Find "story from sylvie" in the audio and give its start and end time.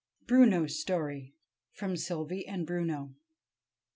0.79-2.47